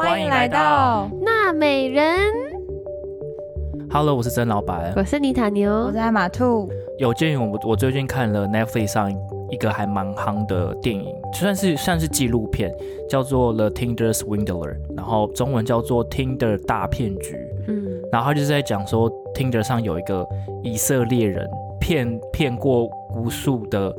[0.00, 2.16] 欢迎来到娜美人。
[3.90, 4.94] Hello，我是曾老板。
[4.96, 6.66] 我是尼塔牛我，是艾玛兔，
[6.98, 9.12] 有鉴于我我最近看了 Netflix 上
[9.50, 12.74] 一个还蛮夯的电影，算是算是纪录片，
[13.10, 17.34] 叫做《The Tinder Swindler》，然后中文叫做《Tinder 大骗局》。
[17.68, 20.26] 嗯，然后他就是在讲说，Tinder 上有一个
[20.62, 21.46] 以色列人
[21.78, 23.94] 骗骗过无数的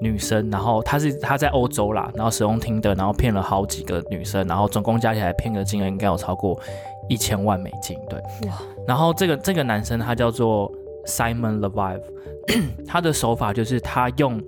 [0.00, 6.58] 女生，然后他是他在欧洲啦，然后使用 Tinder，然后骗了好几个女生，然后总共加起来骗的金额应该有超过
[7.08, 8.18] 一千万美金，对。
[8.48, 10.70] 哇然后这个这个男生他叫做
[11.06, 12.02] Simon Levive，
[12.86, 14.40] 他的手法就是他用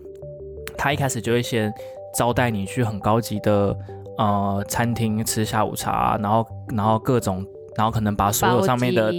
[0.77, 1.73] 他一开始就会先
[2.15, 3.77] 招待你去很高级的
[4.19, 7.47] 呃餐厅吃下午茶，然后然后各种。
[7.77, 9.13] 然后可能把所有上面的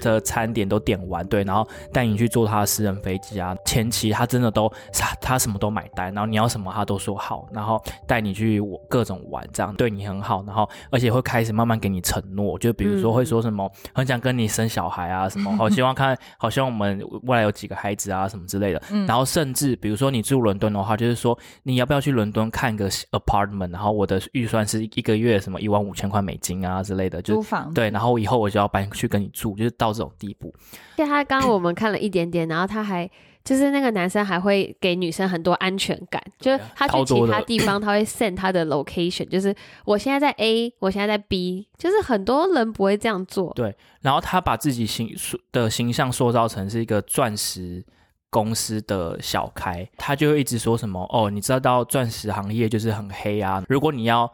[0.00, 3.56] 的餐点都点完，对，然后带你去坐他的私人飞机啊。
[3.64, 18.82] 前期他真的都他他什么都买单，然后你要什么他都说好，然后带你去各种玩，这样对你很好，然后而且会开始慢慢给你承诺，就比如说嗯会说什么、很想跟你生小孩啊，什么 好希望看，好希望我们未来有几个孩子啊什么之类的。
[18.90, 30.52] 嗯然后甚至比如说你住伦敦的话，就是说你要不要去伦敦看个 apartment，然后我的预算是一个月什么一万五千块美金啊之类的，就租房对，然后以后我就要搬去跟你住，就是到这种地步。
[30.96, 33.08] 对他刚刚我们看了一点点，然后他还
[33.44, 39.54] 就是那个男生还会给女生很多安全感，就是他去其他地方他会 send 他的 location，就是
[39.84, 43.52] 我现在在 A，我现在在 B，就是很多人不会这样做。
[43.54, 45.14] 对，然后他把自己形
[45.52, 47.84] 的形象塑造成是一个钻石
[48.30, 54.32] 公司的小开，他就一直说什么哦，你知道到钻石行业就是很黑啊，如果你要。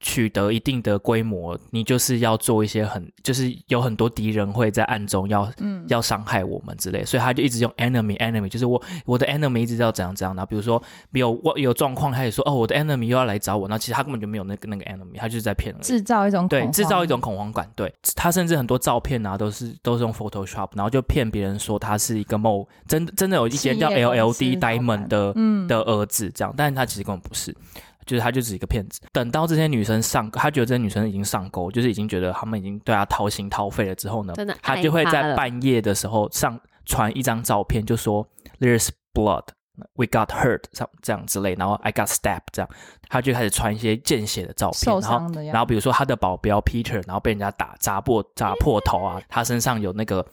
[0.00, 10.80] 取得一定的规模，你就是要做一些很，就是有很多敌人会在暗中要嗯要伤害我们之类，所以他就一直用 enemy enemy，就是我我的 enemy 一直要怎样怎样，然后比如说
[11.12, 15.82] 有我有状况，他也说哦我的 enemy 又要来找我，那其实他根本就没有那个那个 enemy，他就是在骗人。
[15.82, 17.68] 制造一种对，恐慌制造一种恐慌感。
[17.74, 27.54] 对他甚至很多照片啊，都是都是用 Photoshop，然后就骗别人说他是一个某真真的有一些叫 LLD Diamond 的、嗯的儿子这样，但是他其实根本不是。
[28.08, 29.00] 就是他就是一个骗子。
[29.12, 38.26] 等到这些女生上，他觉得这些女生已经上钩，就是已经觉得他们已经对他掏心掏肺了之后呢，真的他就会在半夜的时候上传一张照片，就说
[38.58, 39.44] There's blood。
[39.94, 42.68] We got hurt，这样这样之类，然后 I got stabbed，这样，
[43.08, 50.26] 他就开始传一些见血的照片，受然后伤的样子然后比如说他的保镖 Peter，然后被人家打砸破砸破头啊，他身上有那个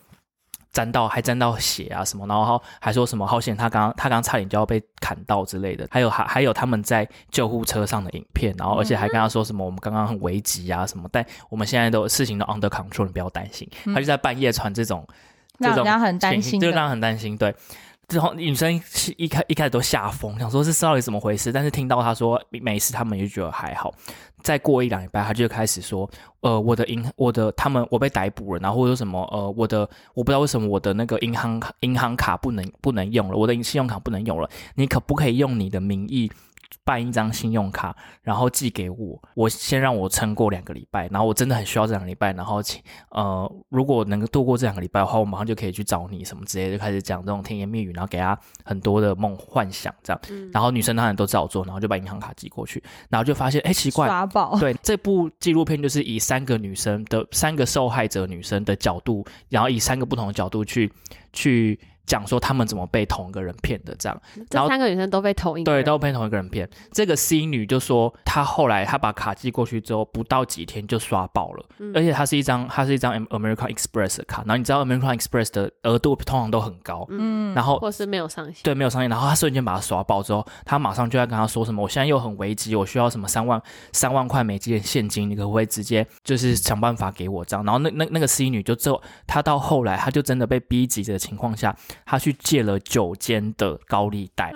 [0.76, 13.66] 沾到还沾到血啊什么，然后还说什么好险他刚刚他刚刚差点就要被砍到之类的，还有还还有他们在救护车上的影片，然后而且还跟他说什么我们刚刚很危急啊什么，但我们现在都事情都 under control，你不要担心。
[13.86, 15.08] 他就在半夜传这种
[15.60, 16.68] 这种让人很担心的。
[16.68, 17.38] 就让人很担心。
[17.38, 17.56] 对，
[18.08, 18.74] 之后女生
[19.18, 23.94] 一开一开始都吓疯，想说是到底怎么回事，但是听到他说没事，他们就觉得还好。
[24.44, 26.08] 再过一两礼拜，他就开始说，
[26.42, 36.32] 呃，我的银我的他们我被逮捕了，然后或者什么，呃，我的我不知道为什么我的那个银行银行卡不能不能用了，我的信用卡不能用了，你可不可以用你的名义？
[36.86, 39.22] 办一张信用卡，然后寄给我。
[39.34, 50.22] 我先让我撑过两个礼拜，然后我真的很需要这两个礼拜，然后请呃，如果能够度过这两个礼拜的话，我马上就可以去找你什么之类的，就开始讲这种甜言蜜语，然后给他很多的梦幻想这样。
[50.30, 60.92] 嗯然后女生当然都照做，然后就把银行卡寄过去，然后就发现哎奇怪，刷爆，对，这部纪录片就是以三个女生的三个受害者女生的角度，然后以三个不同的角度去
[61.34, 64.22] 去讲说他们怎么被同一个人骗的这样。
[64.36, 66.70] 然这后三个女生都被同一个对，都被同一个人骗。
[66.92, 78.64] 这个 C 女就说，她后来她把卡寄过去之后，不到几天就刷爆了，嗯而且它是一张它是一张 American Express 的卡，然后你知道 American Express 的额度通常都很高，嗯，然后或是没有上限。
[78.64, 83.62] 对，没有上限，然后她瞬间把它刷爆之后，她马上就在跟他说什么，我现在又很危急，我需要什么三万
[83.92, 87.66] 三万块美金的现金，你可不可以直接就是想办法给我这样？
[87.66, 91.76] 然后那那那个 C 女就之后，她到后来，她就真的被逼急的情况下，
[92.06, 94.54] 她去借了九间的高利贷，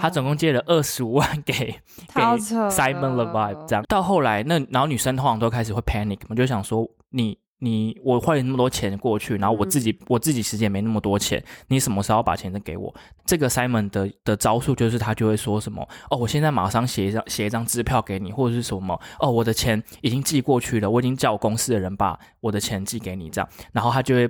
[0.00, 1.52] 他总共借了二十五万给
[2.14, 2.22] 给
[2.70, 3.84] Simon Levive 这样。
[3.88, 7.38] 到后来，那然后女生通常都开始会 panic 我，就想说你。
[7.62, 12.94] 你我花了那么多钱过去，然后我自己、我自己其实也没那么多钱，你什么时候把钱再给我？
[13.26, 24.26] 这个 Simon 的的招数就是他就会说什么哦，我现在马上写一张写一张支票给你，或者是什么哦，我的钱已经寄过去了，我已经叫我公司的人把我的钱寄给你这样，然后他就会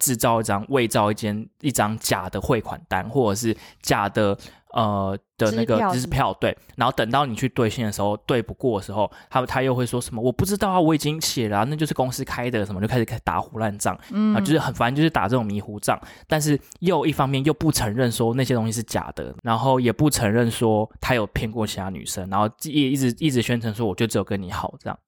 [0.00, 4.36] 制造一张伪造一间一张假的汇款单，或者是假的
[4.72, 14.34] 呃的那个支票票，对，然后等到你去兑现的时候对不过的时候，他他又会说什么我不知道啊，我已经写了啊、那就是公司开的什么，就开始开始打胡乱账，嗯。
[14.34, 24.98] 啊，就是很烦，就是打这种迷糊账，但是又一方面又不承认说那些东西是假的，然后也不承认说他有骗过其他女生，然后也一直一直宣称说我就只有跟你好这样。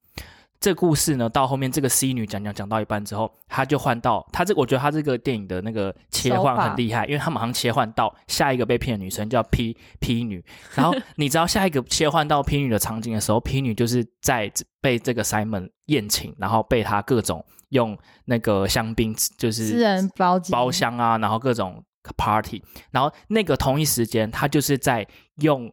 [0.63, 10.43] 这故事呢，到后面这个 C 女讲讲讲到一半之后，她就换到她这，我觉得她这个电影的那个切换很厉害，因为她马上切换到下一个被骗的女生叫 P P 女，
[10.77, 14.51] 然后你知道下一个切换到 P 女的场景的时候，P 女就是在
[14.81, 21.83] 被这个 Simon 宴请，然后被他各种用那个香槟就是私人包包厢啊，然后各种
[22.17, 22.63] party，
[22.93, 25.05] 然后那个同一时间，他就是在
[25.41, 25.73] 用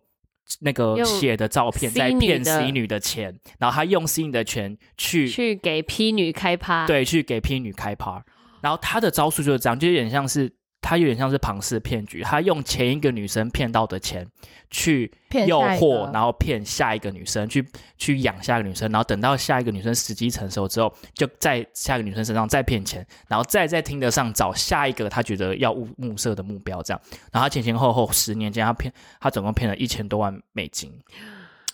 [0.62, 8.24] 那个写的照片在骗 C 女的钱，然后他用 C 女的钱去去给 P 女开趴，，对去给 P 女开趴，
[8.62, 10.52] 然后他的招数就是这样，就有点像是
[10.82, 14.28] 他有点像是庞氏骗局，他用前一个女生骗到的钱
[14.70, 15.12] 去
[15.48, 17.66] 诱惑，然后骗下一个女生去
[17.98, 27.02] 去养下一个女生，然后等到下一个女生时机成熟之后，就在下一个女生身上再骗钱，然后再在听得上找下一个他觉得要物物色的目标，这样，
[27.32, 30.92] 然后他前前后后十年间，他骗他总共骗了一千多万美金。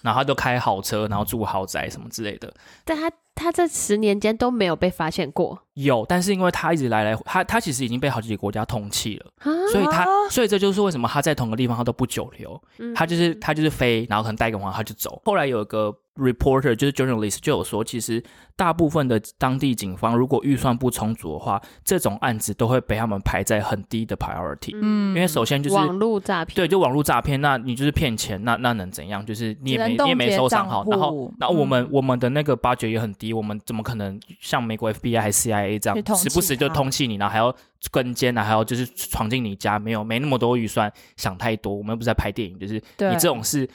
[0.02, 2.54] 然后他都开豪车，然后住豪宅什么之类的，
[2.84, 15.22] 但他他这十年间都没有被发现过有，但是因为他一直来来，他他其实已经被好几个国家通缉了，啊，所以他啊所以这就是为什么他在同个地方他都不久留，嗯他就是他就是飞，然后可能待个晚他就走。
[15.26, 18.24] 后来有一个 reporter 就是 journalist 就有说，其实
[18.56, 29.26] 大部分的当地警方如果预算不充足的话，这种案子都会被他们排在很低的 priority，、嗯因为首先就是网络诈骗，对，就网络诈骗，那你就是骗钱，那那能怎样？
[29.26, 37.56] 就是你也没你也没结收藏好，然后户然后我们、嗯我们的那个 budget 也很低，我们怎么可能像美国 FBI 还 CIA 这样，时不时就通缉你，然后还要
[37.92, 41.74] 跟监啊，还要就是闯进你家，没有没那么多预算，想太多。
[41.74, 43.70] 我们又不是在拍电影，就是对你这种事，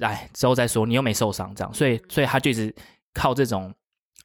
[0.00, 2.74] 哎，之后再说，你又没受伤，这样，所以所以他就一直
[3.14, 3.72] 靠这种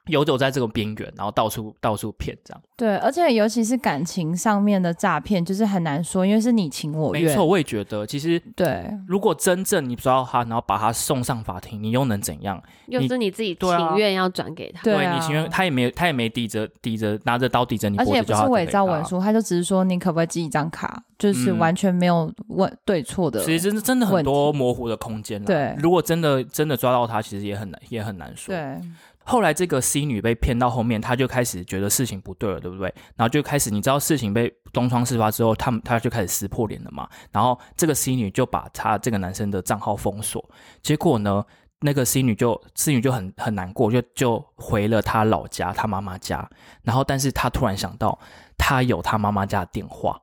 [0.08, 2.62] 游走在这个边缘，然后到处到处骗这样。
[2.76, 7.24] 对，而且尤其是感情上面的诈骗，就是很难说，因为是你情我愿。
[7.24, 12.62] 没错，我也觉得，其实对，如果真正你抓到他，然后把他送上法庭，你又能怎样？
[12.88, 19.04] 又是你自己情愿要转给他，对啊你情愿他也没他也没抵着抵着拿着刀抵着你而且不是伪造文。
[19.06, 23.40] 书，他就只是说你可不可以寄一张卡，就是嗯完全没有问对错的。
[23.42, 25.46] 其实真的真的很多模糊的空间啦。
[25.46, 28.54] 对如果真的真的抓到他，其实也很难也很难说。
[28.54, 28.82] 对，
[29.26, 32.94] 后来这个 C 女被骗到后面，她就开始觉得事情不对了，对不对？
[33.16, 37.08] 然后就开始，你知道事情被东窗事发之后，他们她就开始撕破脸了嘛。
[37.32, 40.44] 然后这个 C 女就把她这个男生的账号封锁，
[40.82, 41.44] 结果呢，
[41.80, 46.50] 那个 C 女就 C 女就很很难过，就就回了她老家，她妈妈家。
[46.84, 48.20] 然后，但是她突然想到，
[48.58, 50.22] 她有她妈妈家的电话，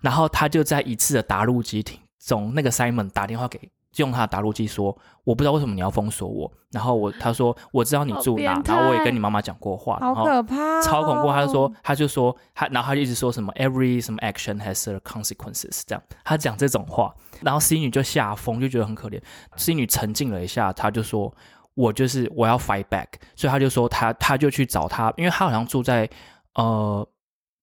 [0.00, 3.70] 然后她就在一次的答录机停中，那个 Simon 打电话给。
[4.02, 19.20] 用他的打录机说：“我不知道为什么你要封锁我。”然后我他说：“我知道你住哪然后我也跟你妈妈讲过话，好可怕、哦，超恐怖。”他就说，他就说他，然后他就一直说什么 “every 什么 action has consequences” 这样，他讲这种话，然后 C 女就吓疯，就觉得很可怜。
[19.56, 21.32] C 女沉静了一下，他就说
[21.74, 23.06] ：“我就是我要 fight back。”
[23.36, 26.08] 所以他就说他他就去找他，因为他好像住在
[26.54, 27.06] 呃。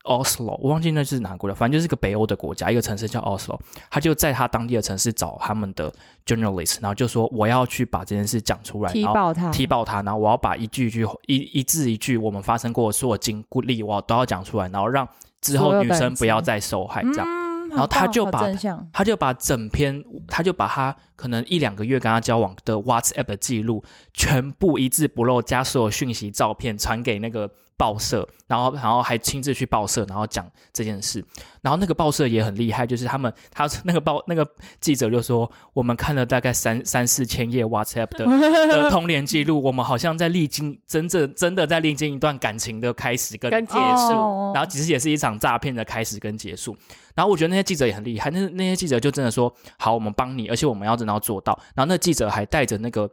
[0.06, 3.60] Oslo，我忘记那是哪个国家，反正就是个北欧的国家，一个城市叫 Oslo。
[3.90, 5.92] 他就在他当地的城市找他们的
[6.26, 15.08] journalist，然后就说我要去把这件事讲出来，然后踢爆他，踢爆他，然后我要把一句一句一一字一句我们发生过的所有经历，我都要讲出来，然后让
[15.42, 17.28] 之后女生不要再受害，这样。
[17.28, 18.48] 嗯，然后他就把
[18.94, 31.24] 他就把整篇，他就把他可能一两个月跟他交往的 WhatsApp 的记录，全部一字不漏加所有讯息、照片传给那个报社，然后然后还亲自去报社，然后讲这件事。
[31.62, 34.48] 然后那个报社也很厉害，就是他们他那个报那个
[34.80, 38.26] 记者就说，我们看了大概三三四千页 WhatsApp 的
[38.68, 46.78] 的通联记录，我们好像在历经真正真的在历经一段感情的开始跟跟结束，哦然后其实也是一场诈骗的开始跟结束。
[47.16, 51.58] 然后我觉得那些记者也很厉害，那那些记者就真的说好，我们帮你，而且我们要然后做到。
[51.76, 53.10] 然后那记者还带着那个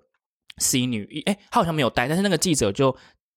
[0.59, 2.95] C 女，哎，他好像没有带，但是那个记者就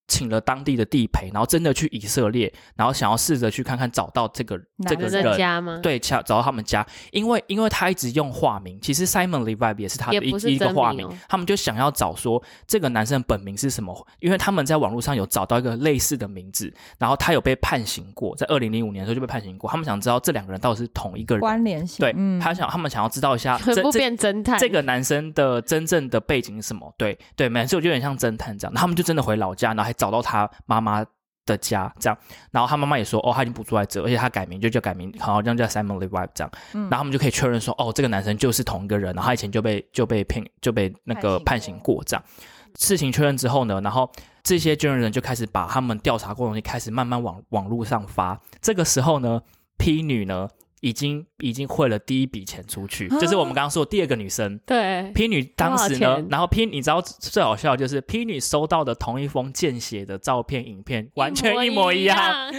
[0.08, 5.36] 请了当地的地陪，然后真的去以色列，然后想要试着去看看找到这个这个人。
[5.36, 24.58] 家吗？，对，找找到他们家，因为因为他一直用化名，其实 Simon Levi 也是他的一一个化名他们就想要找说这个男生本名是什么，因为他们在网络上有找到一个类似的名字，然后他有被判刑过，在二零零五年的时候就被判刑过，他们想知道这两个人到底是同一个人，关联性，对、嗯，他想他们想要知道一下这全部这变侦探。
[24.58, 26.94] 这个男生的真正的背景是什么？
[26.98, 31.06] 对对，每次我就有点像侦探这样，他们就真的回老家，然后还找到他妈妈
[31.46, 32.18] 的家这样，
[32.52, 36.82] 然后他妈妈也说，哦，他已经不住在这，而且他改名就叫改名，好像叫 Simon Levi 这样，嗯。
[36.90, 42.24] 然后他们就可以确认说，哦，这个男生就是同一个人，然后他以前就被就被骗就被那个判判刑刑过这样。
[42.80, 44.12] 事情确认之后呢，然后
[44.44, 48.38] 这些军人就开始把他们调查过的东西开始慢慢往网络上发。
[48.60, 49.42] 这个时候呢
[49.78, 50.50] ，P 女呢
[50.86, 54.56] 已经已经汇了第一笔钱出去，就是我们刚刚说的第二个女生。
[54.68, 62.54] 对，P 女当时呢然后 P 你知道最好笑的就是 P 女收到的同一封见血的照片、影片完全一模一样，样，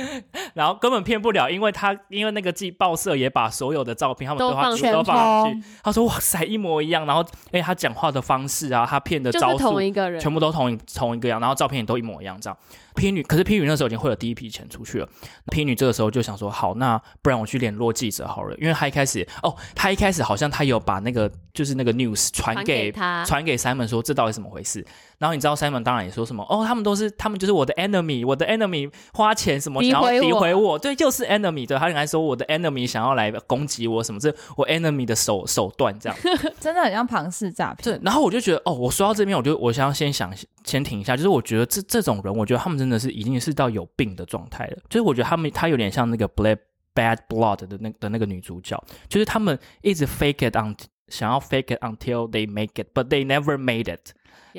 [0.55, 5.61] 然后根本骗不了，因为他因为那个记报社也把所有的照片他们都放上记录都放上去。
[5.61, 12.59] 去，他说哇塞一模一样，然后哎他讲话的方式啊，他骗的就是招数同一个人，全部都同一同一个样，然后照片也都一模一样，这样。
[12.97, 15.09] P 女，可是 P 女那时候已经汇了第一批钱出去了。
[15.53, 24.85] P 女这个时候就想说，好，那不然我去联络记者好了，因为她一开始，哦，她一开始好像她有把那个就是那个 news 传传给给他，传给 Simon 说这到底怎么回事？
[25.19, 36.19] 然后你知道 Simon 当然也说什么，哦，他们都是他们就是我的 enemy，我的 enemy 花钱什么诋想要毁诋毁我，对，就是 enemy，对，他应该说我的 enemy 想要来攻击我什么，这我 enemy 的手手段这样。
[36.61, 37.97] 真的很像庞氏诈骗。
[37.97, 40.31] 对，然后我就觉得，哦，我说到这边，我就我想要先想
[40.65, 44.77] 先停一下，就是我觉得这这种人，我觉得他们真的是已经是到有病的状态了。
[44.91, 46.59] 就是我觉得他们他有点像那个 Black
[46.95, 50.75] Bad Blood 的那的那个女主角，就是他们一直 fake it on
[51.09, 54.13] 想要 fake it until they make it，but they never made it。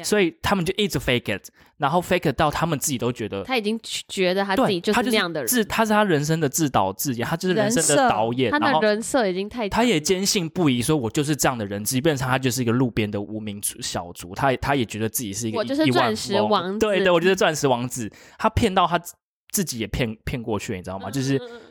[0.04, 18.08] 所以他们就一直 fake it，然后 fake it 到他们自己都觉得，他已经觉得他自己就，是那样的人，自他是他人生的自导自演，他就是人生的导演，他的人设已经太他也坚信不疑，说我就是这样的人，即便是他就是一个路边的无名小卒，他也他也觉得自己是一个我就是钻石王子对对，我就是钻石王子。
[18.38, 19.16] 他骗到他自
[19.51, 21.10] 自己也骗骗过去，你知道吗？
[21.10, 21.62] 就是嗯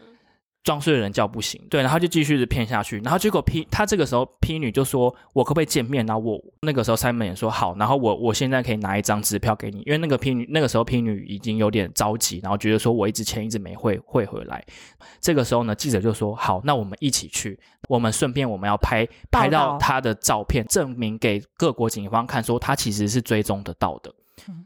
[0.66, 6.04] 装睡的人叫不醒，对，然后就继续的骗下去，然后结果 P 他这个时候 P 女就说，我可不可以见面？
[6.04, 14.64] 然后我那个时候 Simon 也说好，然后我我现在可以拿一张支票给你，因为那个 P 女那个时候 P 女已经有点着急，然后觉得说我一直钱一直没汇汇回来，
[15.20, 17.56] 这个时候呢，记者就说好，那我们一起去，
[17.88, 24.12] 我们顺便我们要拍拍到他的照片，证明给各国警方看，说他其实是追踪得到的。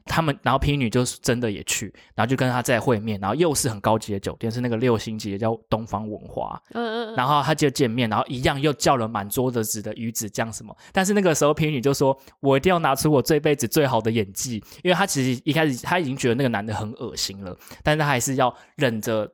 [0.05, 19.31] 他们，然后皮女就是真的也去，然后就跟他在会面，然后又是很高级的酒店，是那个六星级的叫东方文华，嗯嗯嗯，然后他就见面，然后一样又叫了满桌的子的鱼子酱什么，但是那个时候皮女就说，我一定要拿出我这辈子最好的演技，因为她其实一开始她已经觉得那个男的很恶心了，但是她还是要忍着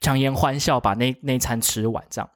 [0.00, 2.30] 强颜欢笑把那那餐吃完这样。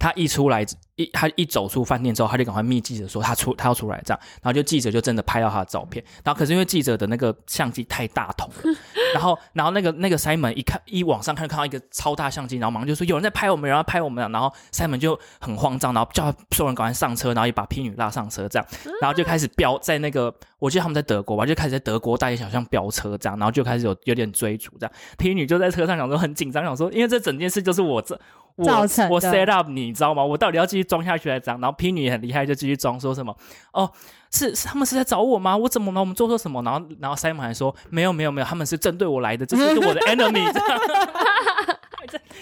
[0.00, 0.64] 他一出来，
[0.98, 8.78] 一他一走出饭店之后，他就赶快密记者说他出他要出来这样，然后就记者就真的拍到他的照片，然后可是因为记者的那个相机太大筒了，
[9.14, 18.66] 然后然后那个那个 Simon 一看一往上看看到一个超大相机，然后马上就说有人在拍我们，有人在拍我们，然后 Simon 就很慌张，然后叫所有人赶快上车，然后也把 P 女拉上车这样，
[19.00, 28.18] 然后就开始飙在那个我记得他们在德国吧，就开始在德国大街小巷飙车这样，然后就开始有有点追逐这样，P 女就在车上想说很紧张，想说因为这整件事就是我这。
[28.58, 30.24] 我我造成的 set up 你，你知道吗？
[30.24, 31.60] 我到底要继续装下去来讲？
[31.60, 33.36] 然后 P 女也很厉害，就继续装，说什么
[33.72, 33.90] 哦，
[34.30, 35.56] 是是他们是在找我吗？
[35.56, 36.00] 我怎么了？
[36.00, 36.62] 我们做错什么？
[36.62, 40.42] 然后然后 Simon 还说没有没有没有，他们是针对我来的，这是我的 enemy，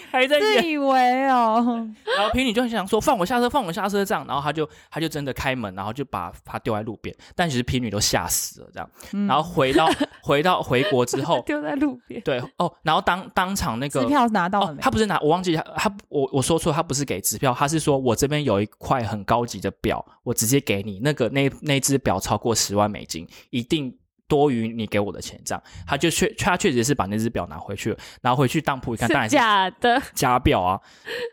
[0.10, 1.86] 还在自以为哦，
[2.16, 9.26] 然后皮女就很想说放我下车，放我下车这样，然后他就他就真的开门，然后就把他丢在路边，但其实皮女都吓死了这样，嗯。
[9.26, 9.88] 然后回到
[10.22, 14.78] 回到 回国之后，丢在路边，对哦，然后当当场那个支票拿到了没，？
[14.78, 23.92] 哦他不是拿，我忘记他他我我说错，他不是给支票，他是说我这边有一块很高级的表，我直接给你，那个那那只表超过十万美金，一定
[24.28, 30.80] 多于你给我的钱，这样他就确他确实是把那只表拿回去了，然后回去当铺一看，当然是是假的，假表啊，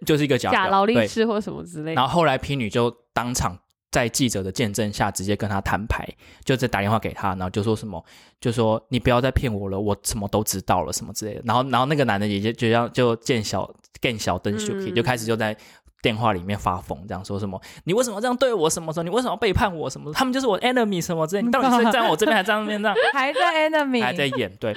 [0.05, 1.93] 就是一个假，假劳力士或什么之类的。
[1.93, 3.57] 然后后来皮女就当场
[3.91, 6.07] 在记者的见证下，直接跟他摊牌，
[6.43, 8.03] 就在打电话给他，然后就说什么，
[8.39, 11.41] 就说你不要再骗我了，我什么都知道了，什么之类的。
[11.45, 13.69] 然后，然后那个男的也就就这样就见小
[14.01, 15.57] 见小灯 s h 嗯就开始就在。
[16.03, 17.59] 电话里面发疯，这样说什么？
[17.85, 18.69] 你为什么这样对我？
[18.69, 19.03] 什么时候？
[19.03, 19.89] 你为什么要背叛我？
[19.89, 20.11] 什么？
[20.13, 21.41] 他们就是我 enemy 什么之类？
[21.47, 22.83] 你到底是站我这边还是站那边？
[22.83, 24.75] 这样还在 enemy，还在演对。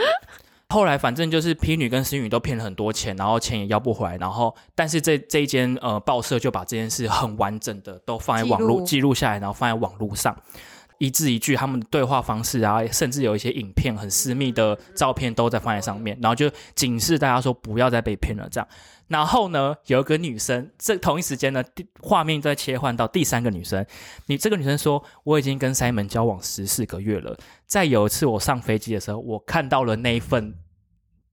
[0.69, 10.37] 后来反正就是 P 女跟 C 女都骗了很多钱，然后钱也要不回来，然后但是这这一间呃报社就把这件事很完整的都放在网络记录下来，然后放在网络上。
[10.99, 18.69] 一字一句他们的对话方式啊，甚至有一些影片很私密的照片都在放在上面，然后就警示大家说不要再被骗了这样。
[19.09, 21.63] 然后呢，有一个女生，这同一时间呢，
[22.01, 23.87] 画面在切换到第三个女生，
[24.27, 27.37] 你这个女生说我已经跟 Simon 交往十四个月了，
[27.67, 30.53] 在有一次我上飞机的时候，我看到了那一份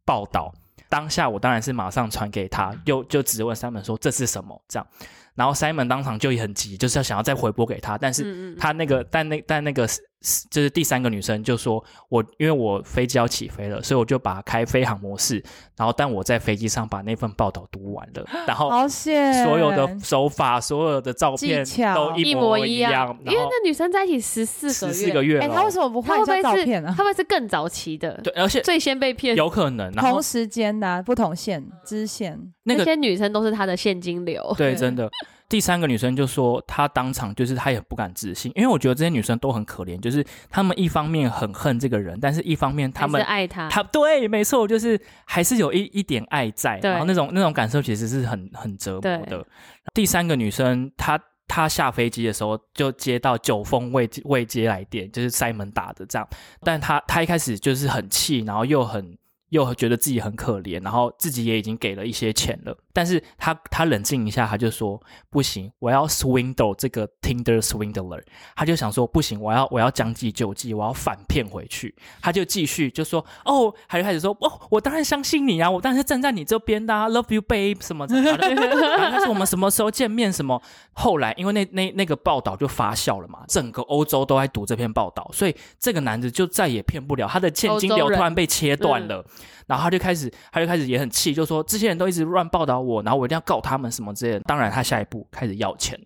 [0.05, 0.53] 报道，
[0.87, 4.87] 当下我当然是马上传给他，又就只问 Simon 说这是什么这样，
[5.35, 9.87] 然后 Simon 当场就也很急，就是要想要再回拨给他，但是他那个但那但那个
[10.49, 15.43] 就是第三个女生就说，我因为我飞机要起飞了，所以我就把它开飞行模式，
[15.75, 27.03] 然后但我在飞机上把那份报道读完了，然后好险，所有的手法、所有的照片都一模一模样，因为那女生在一起十四个月，十四个月哎，了他为什么不换一下会照片啊她？
[27.03, 28.13] 会会是更早期的？
[28.23, 29.35] 对，而且最先被骗。
[29.35, 34.53] 有可能，然后同时间的啊不同线支线，那个些女生都是她的现金流。
[34.57, 35.09] 对真的。
[35.53, 43.69] 第三个女生就说，她当场就是她也不敢置信，因为我觉得这些女生都很可怜，就是她们一方面很恨这个人，但是一方面她们爱他。
[43.69, 49.45] 她对，没错，就是还是有一一点爱在，对然后那种那种感受其实是很很折磨的。
[49.93, 51.19] 第三个女生她。
[51.45, 56.27] 她下飞机的时候就接到九封未未接来电，就是塞门打的这样，
[56.61, 59.15] 但她她一开始就是很气，然后又很
[59.53, 68.23] 又觉得自己很可怜，然后自己也已经给了一些钱了，但是他他冷静一下，他就说不行，我要 swindle 这个 Tinder swindler，
[68.55, 80.59] 他就想说不行，我要我要将计就计，我要反骗回去，他就继续就说哦，他就开始说哦，我当然相信你啊，我当然是站在你这边的、啊、，love you babe 什么的，然后他说我们什么时候见面什么，
[80.93, 89.23] 后来因为那那那个报道就发酵了嘛，整个欧洲都在读这篇报道，所以这个男子就再也骗不了，他的现金流突然被切断了。
[89.67, 94.39] 然后他就开始，他就开始也很气，就说这些人都一直乱报道我，然后我一定要告他们什么之类的。
[94.41, 95.99] 当然，他下一步开始要钱。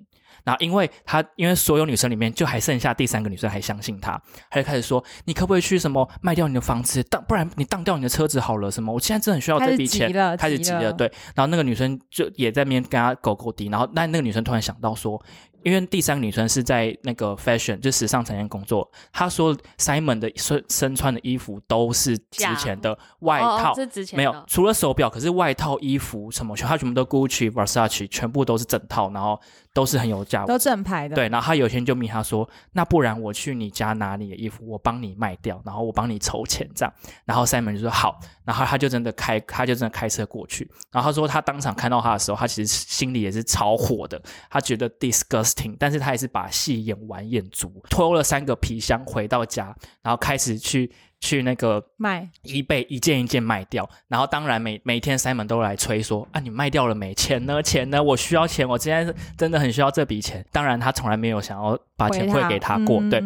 [0.44, 4.18] 然后，因为他因为所有女生里面就还剩下第三个女生还相信他，
[4.50, 8.72] 他就开始说：“你可不可以去什么卖掉你的房子，当不然你当掉你的车子好了？
[8.72, 8.94] 什么？
[8.94, 11.12] 我现在真的很需要这笔钱。”开始急了，对。
[11.36, 13.68] 然后那个女生就也在那边跟他狗狗滴。
[13.68, 15.22] 然后，但那个女生突然想到说。
[15.68, 22.98] 因为第三个女生是在那个 fashion 就时尚产业工作，她说 Simon 的身身穿的衣服都是值钱的？
[23.20, 23.74] 外套，
[24.14, 29.38] 没有除了手表，可是外套、衣服什么全，她全部都 Gucci、Versace，全部都是整套，然后
[29.78, 31.16] 都是很有价，都正牌的。
[31.16, 36.92] 对，然后他有一天就密他说，那不然我去你家拿你的衣服，我帮你卖掉，然后我帮你筹钱这样。
[37.26, 40.68] 然后 Simon 就说好，然后他就真的开，他就真的开车过去。
[40.92, 44.20] 然后他说他当场看到他的时候，他其实心里也是超火的，
[44.50, 45.76] 他觉得 disgusting，。
[45.78, 52.30] 但是他也是把戏演完演足，拖了三个皮箱回到家，然后开始去去那个卖。
[52.44, 57.14] 一倍一件一件卖掉，然后当然每每天 Simon 都来催说啊你卖掉了没？
[57.14, 57.62] 钱呢？
[57.62, 58.02] 钱呢？
[58.02, 63.24] 我需要钱我今天真的很需要这笔钱，当然他从来没有想要把钱汇给他过，对，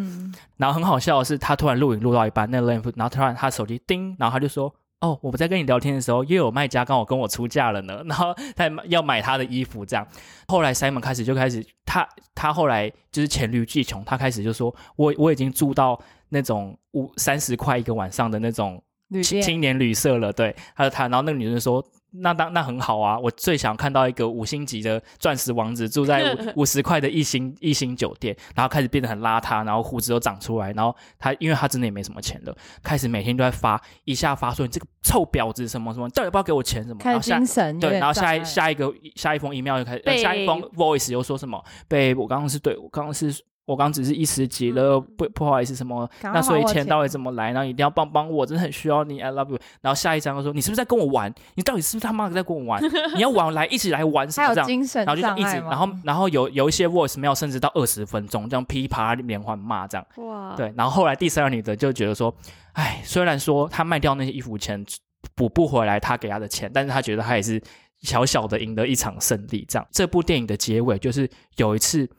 [0.58, 4.74] 然后很好笑的是他突然录影录到一半那 l a m 然后突然他手机叮，然后他就说。
[5.02, 10.08] 哦，我不在跟你聊天的时候，又有卖家刚好跟我出价了呢， 然后他要买他的衣服，这样。
[10.48, 16.00] 后来 Simon 开始就开始，他他后来就是黔驴技穷，他开始就说，我我已经住到
[16.32, 18.84] 那种五三十块一个晚上的那种
[19.24, 21.86] 青青年旅社了，对，还有他，然后那个女生说。
[22.14, 23.18] 那当那很好啊！
[23.18, 37.00] 我最想看到一个五星级的钻石王子住在 五五十块的一星一星酒店，然后开始变得很邋遢，然后胡子都长出来，然后他因为他真的也没什么钱了，开始每天都在发一下发说你这个臭婊子什么什么，到底要不要给我钱什么？
[37.00, 41.64] 开精神对，然后下一下一个下一封 email 就开始，下一封 voice 又说什么？
[41.88, 43.34] 被我刚刚是对我刚刚是。
[43.72, 47.54] 我刚只是一时急了，不不好意思什么，那所以钱到底怎么来？
[47.54, 49.58] 然后一定要帮帮我，真的很需要你，I love you。
[49.80, 51.34] 然后下一张就说：“你是不是在跟我玩？
[51.56, 52.84] 你到底是不是他妈的在跟我玩？
[53.16, 54.68] 你要玩来一起来玩什么这样？”
[55.06, 60.06] 然后就一直，然后然后有有一些 voice mail 甚至到二十分钟，这样噼啪连环骂这样。
[60.18, 60.54] 哇！
[60.58, 62.36] 对，然后后来第三个女的就觉得说
[62.74, 64.86] ：“哎，虽然说她卖掉那些衣服钱
[65.34, 67.62] 补不回来她给她的钱，但是她觉得她也是
[68.02, 72.10] 小小的赢得一场胜利。”这样，这部电影的结尾就是有一次。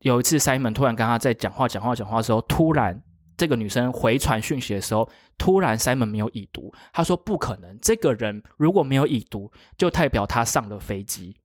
[0.00, 3.02] 有一次，Simon 突然跟他在讲话、讲话、讲话的时候，突然
[3.36, 5.08] 这个女生回传讯息的时候，
[5.38, 6.72] 突然 Simon 没有已读。
[6.92, 11.36] 他说：“不可能，这个人如果没有已读，就代表他上了飞机。”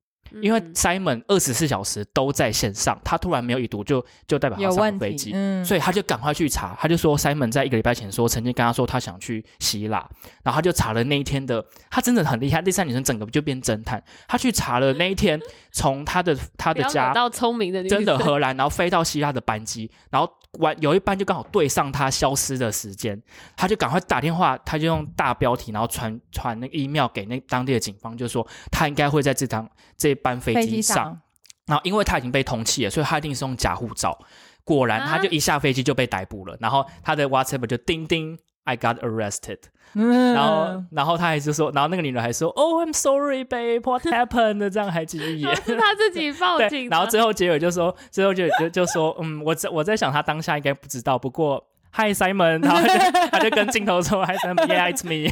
[0.42, 6.78] 因为 Simon 二十四小时都在线上，他突然没有已读，就就代表他上飞机，所以他就赶快去查。
[6.80, 10.08] 他就说 Simon 在一个礼拜前说，曾经跟他说他想去希腊，
[10.44, 12.62] 然后他就查了那一天的，他真的很厉害。
[12.62, 15.40] 第三女生整个就变侦探，他去查了那一天
[15.72, 23.22] 从他的他的家到聪明的真的荷兰，然后飞到希腊的班机，然后晚有一班就刚好对上他消失的时间，
[23.56, 30.18] 他就赶快打电话，他就用大标题，然后传传那个 email 给那当地的警方，就说他应该会在这趟这。
[30.24, 31.22] 班飞机上，
[31.68, 34.18] 然后因为他已经被通缉了，所以他一定是用假护照。
[34.64, 36.58] 果然，他就一下飞机就被逮捕了。
[36.60, 38.36] 然后他的 WhatsApp 就叮叮
[38.68, 39.60] ，I got arrested。
[39.94, 44.70] 然后，然后他还是说，然后那个女人还说，Oh, I'm sorry, babe, what happened？
[44.70, 46.90] 这样还继续演，是 他自己报警。
[46.92, 51.18] 然后最后结尾就说，最后就就就说，嗯，我在我在想，他当下应该不知道。
[51.18, 52.82] 不过，Hi Simon，然后
[53.32, 55.32] 他就跟镜头说，Hi Simon，Yeah, it's me。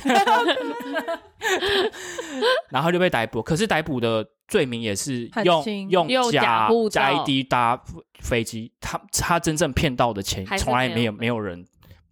[2.70, 7.80] 然后就被逮捕，可是逮捕的罪名也是用用用假假 ID 搭
[8.20, 11.64] 飞机，他他真正骗到的钱从来没有没有人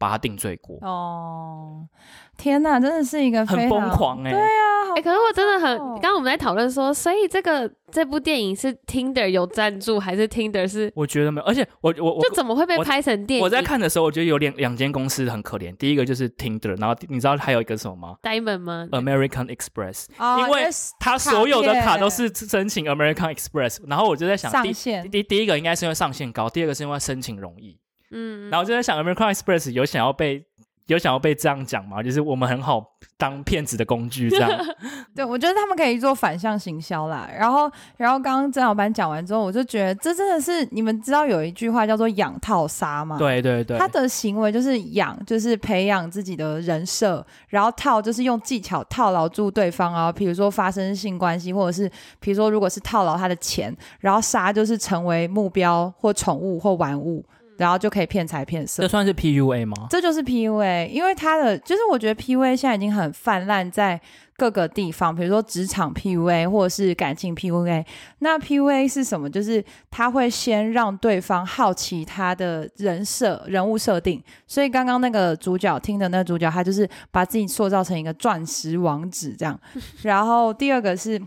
[0.03, 1.87] 把他定罪过，哦，
[2.35, 13.43] 天哪，真的是一个很疯狂哎、对啊，好哎、可是我真的很，哦刚刚我们在讨论说，所以这个这部电影是 Tinder 有赞助，还是 Tinder 是我觉得没有，而且我我我就怎么会被拍成电影？
[13.45, 15.73] 我在看的时候，我觉得有两两间公司很可怜。
[15.77, 23.79] 第一个就是 Tinder，然后你知道还有一个什么吗 Diamond 吗？？American Express，哦因为就是它所有的卡都是申请 American Express。
[23.87, 24.73] 然后我就在想，第
[25.09, 27.79] 第第一个应该是因为上限高，第二个是因为申请容易。
[28.13, 30.45] 嗯，然后就在想，American Express 有想要被
[30.87, 32.03] 有想要被这样讲吗？
[32.03, 32.83] 就是我们很好
[33.17, 34.51] 当骗子的工具这样。
[35.15, 37.29] 对，我觉得他们可以做反向行销啦。
[37.33, 43.17] 然后，然后刚刚曾老板讲完之后，我就觉得这真的是你们知道有一句话叫做“养套杀”吗？。
[43.17, 57.23] 对对对，他的行为就是养，就是培养自己的人设，然后套就是用技巧套牢住对方啊，比如说发生性关系，或者是比如说如果是套牢他的钱，然后杀就是成为目标或宠物或玩物，
[57.57, 58.89] 然后就可以骗财骗色这。
[58.89, 59.87] 算是 PUA 吗？
[59.89, 63.99] 这就是 PUA，因为他的就是我觉得 PUA 现在已经很泛滥在
[64.35, 67.85] 各个地方，比如说职场 PUA 或者是感情 PUA。
[68.19, 69.29] 那 PUA 是什么？
[69.29, 74.21] 就是他会先让对方好奇他的人设、人物设定。
[74.47, 79.59] 所以刚刚那个主角听的那个主角，他就是把自己塑造成一个钻石王子这样。
[80.01, 81.21] 然后第二个是。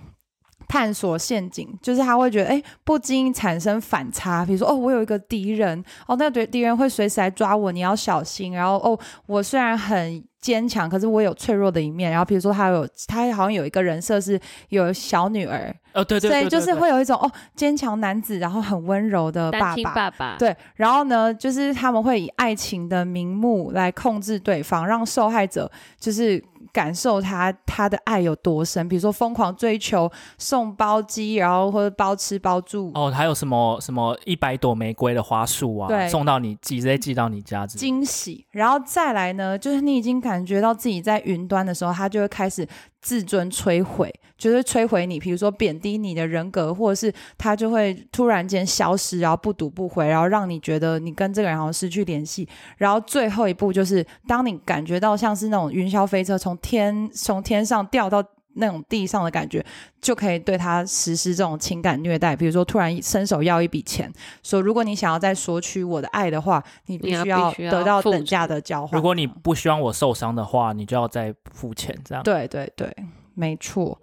[0.69, 8.53] 探索陷阱，就是他会觉得，哎，不经意产生反差，比如说，哦，我有一个敌人，哦，那个敌敌人会随时来抓我，你要小心。
[8.53, 12.11] 然后，哦，我虽然很坚强，可是我有脆弱的一面。
[12.11, 19.95] 然后，比如说，他有他好像有一个人设是有小女儿，哦，对对对对所以就是会有一种哦坚强男子，然后很温柔的爸爸。
[19.95, 26.43] 爸爸，对，然后呢，就是他们会以爱情的名目来控制对方，让受害者就是
[26.77, 32.93] 感受他他的爱有多深，比如说疯狂追求送包机，然后或者包吃包住。
[32.95, 36.07] 哦，还有什么什么一百朵玫瑰的花束啊，对。
[36.11, 42.69] 送到你寄直接寄到你家惊喜，然后再来呢，就是你已经感觉到自己在云端的时候，他就会开始
[43.07, 52.49] 自尊摧毁，就是摧毁你，比如说贬低你的人格，或者是他就会突然间消失，然后不读不回，然后让你觉得你跟这个人好像失去联系。
[52.79, 58.21] 然后最后一步就是，当你感觉到像是那种云霄飞车从天从天上掉到。
[58.57, 59.65] 那种地上的感觉，
[60.01, 62.35] 就可以对他实施这种情感虐待。
[62.35, 68.99] 比如说，突然伸手要一笔钱，说如果你想要再索取我的爱的话，你必须要得到等价的交换。
[68.99, 72.25] 如果你不希望我受伤的话，你就要再付钱，这样。
[72.25, 72.95] 对对对，
[73.35, 74.01] 没错。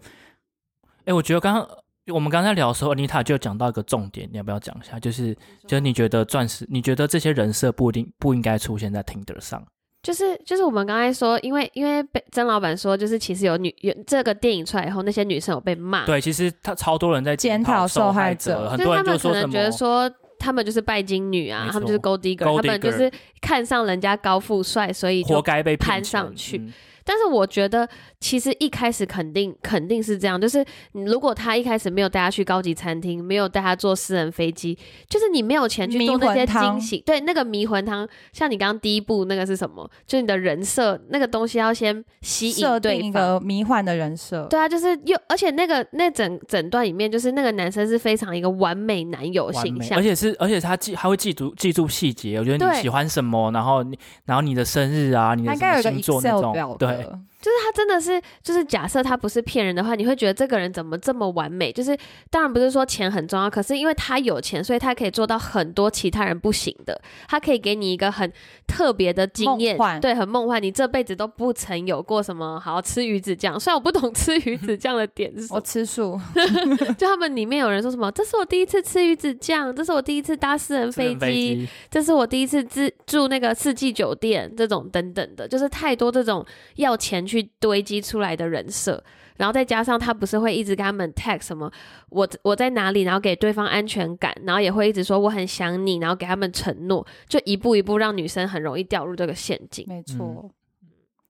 [1.05, 1.67] 哎，我觉得刚刚
[2.13, 4.99] 我们刚才聊的时候，妮塔就讲到一个重点，你要不要讲一下？
[4.99, 5.33] 就是
[5.67, 9.65] 就是你觉得钻石，你觉得这些人设不一定不应该出现在 Tinder 上？
[10.03, 19.71] 就是就是我们刚才说，因为因为被曾老板说，就是其实有女有这个电影出来以后，那些女生有被骂，对，其实他超多人在检讨讨受害害者很就是他们可多人就说什能觉得么。
[19.71, 20.11] 说。
[20.39, 26.73] 他们就是拜金女啊没，他们就是 gold digger，他们就是看上人家高富帅，所以就活该被骗攀上去嗯
[27.05, 27.87] 但是我觉得，
[28.19, 39.89] 其实一开始肯定肯定是这样，就是你如果他一开始没有带他去高级餐厅，没有带他坐私人飞机，就是你没有钱去做那些惊喜，对那个迷魂汤，像你刚刚第一步那个是什么？
[40.05, 43.13] 就你的人设那个东西要先吸引对一。
[43.13, 57.32] 个迷幻的人设，对啊，就是又而且那个那整整段里面，就是那个男生是非常一个完美男友，形象而，且是而且他记他会记住记住细节，我觉得你喜欢什么，然后你然后你的生日啊，你的星座那种，对，格。
[57.43, 61.73] 就是他真的是，就是假设他不是骗人的话，你会觉得这个人怎么这么完美？
[61.73, 61.97] 就是
[62.29, 66.97] 当然不是说钱很重要，可是因为他有钱，所以他可以做到很多其他人不行的。
[67.27, 68.31] 他可以给你一个很
[68.65, 70.63] 特别的经验，对，很梦幻。
[70.63, 76.17] 你这辈子都不曾有过什么好吃鱼子酱，虽然我不懂吃鱼子酱的点是什我么，吃素，
[76.97, 89.01] 就他们里面有人说什么，这是我第一次吃鱼子酱，这是我第一次搭私人飞机，机这是我第一次自住那个四季酒店，这种等等的，就是太多这种要钱去堆积出来的人设，
[89.37, 91.71] 然后再加上他不是会一直跟他们 tag 什么
[92.09, 99.85] 我我在哪里，然后给对方安全感，然后也会一直说我很想你，然后给他们承诺，就一步一步让女生很容易掉入这个陷阱。
[99.87, 100.51] 没错。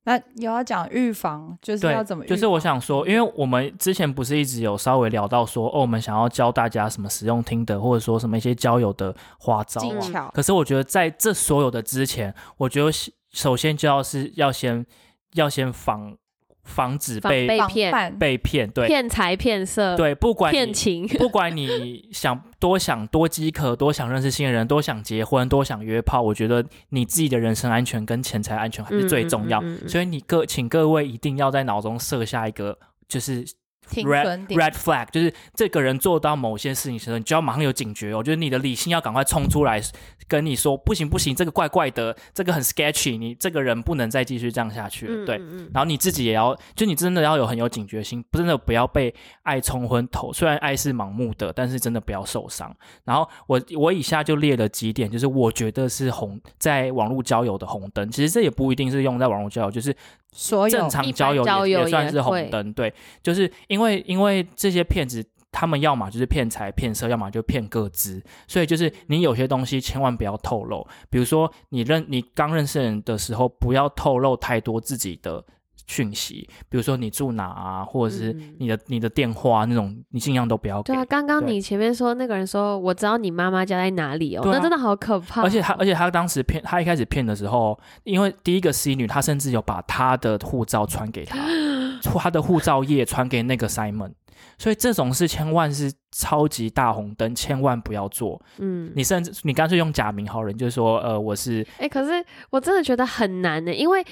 [0.06, 2.26] 那有要讲预防，就是要怎么？
[2.26, 10.00] 就是我想说，因为我们之前不是一直有稍微聊到说，哦，我们想要教大家什么使用听的，或者说什么一些交友的花招啊。
[10.02, 12.92] 技巧，可是我觉得在这所有的之前，我觉得
[13.32, 14.86] 首先就要是要先
[15.34, 16.16] 要先防
[16.64, 18.18] 防止被被骗。
[18.18, 18.88] 被骗，对。
[18.88, 29.60] 骗财骗色，对，不管你骗情， 不管你想多想多饥渴，多想认识新的人，多想结婚，多想约炮，我觉得你自己的人身安全跟钱财安全还是最重要。
[29.60, 33.54] 嗯嗯嗯嗯所以你各请各位一定要在脑中设下一个就是停
[33.92, 39.82] red red flag，就是这个人做到某些事情的时候，你就要马上有警觉哦，就是你的理性要赶快冲出来，
[40.28, 45.38] 跟你说不行不行，这个怪怪的，这个很 sketchy，你这个人不能再继续这样下去了，对。
[45.38, 50.32] 嗯嗯嗯然后你自己也要，就你真的要有很有警觉心，真的不要被爱冲昏头。
[50.32, 52.76] 虽然爱是盲目的，但是真的不要受伤。
[53.04, 58.10] 然后我我以下就列了几点，就是我觉得是红在网络交友的红灯。
[58.10, 59.96] 其实这也不一定是用在网络交友，就是
[60.34, 62.74] 所有正常交友也也算是红灯。
[62.74, 65.24] 对，就是因为因为这些骗子。
[65.56, 70.84] 他们要么就是骗财骗色，要么就骗个资，所以就是你有些东西千万不要透露。
[71.12, 75.46] 比如说你认你刚认识人的时候，不要透露太多自己的
[75.86, 80.96] 讯息，比如说你住哪啊，或者是嗯你的、你的电话那种，你尽量都不要给对。
[80.96, 85.44] 啊，刚刚你前面说那个人说我知道你妈妈家在哪里哦，那真的好可怕哦。
[85.44, 91.38] 而且他，而且他当时骗，他一开始骗的时候，因为第一个 C 女，她甚至有把她的护照传给他，
[92.02, 94.12] 她的护照页传给那个 Simon，
[94.58, 98.42] 所以这种事千万是超级大红灯，千万不要做。
[98.60, 104.04] 嗯，你甚至你干脆用假名好人，就是说呃我是哎、可是我真的觉得很难呢，因为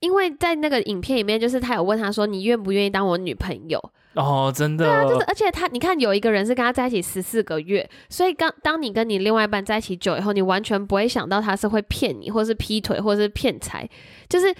[0.00, 3.78] 因为在那个影片里面，就是他有问他说你愿不愿意当我女朋友？
[4.14, 13.88] 哦真的，对啊就是而且他你看有一个人是跟他在一起十四个月，所以刚当你跟你另外一半在一起久以后，你完全不会想到他是会骗你，或是劈腿，或是骗财，
[14.28, 14.54] 就是。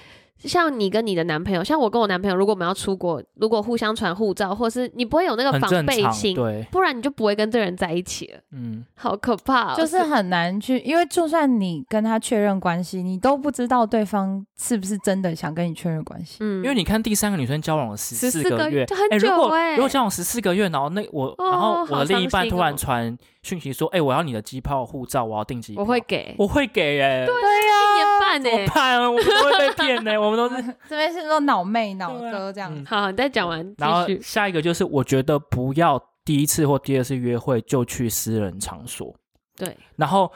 [0.45, 9.75] 像你跟你的男朋友，像我跟我男朋友，如果我们要出国，如果互相传护照，或是你不会有那个防，备心，对，不然你就不会跟这个人在一起了，嗯，好可怕、哦！
[9.77, 16.39] 就是很难去，因为就算你跟他确认关系，你都不知道对方是不是真的想跟你确认关系。
[16.41, 29.13] 嗯，因为你看第三个女生交往了十四个个月，就很哎如果如果交往十四个月，然后那我，哦然后我的另一半突然传讯息说，哎，我要你的机票、护照，我要订机票，我会给，我会给耶，对一年呀、半呢、怎么办？
[29.13, 30.63] 我们都会被骗呢， 我们都是。
[30.89, 32.73] 这边是说脑妹、脑哥这样。
[32.75, 34.07] 嗯好，你再讲完，然后。
[34.21, 39.15] 下一个就是，我觉得不要第一次或第二次约会就去私人场所，
[39.57, 40.31] 对，然后。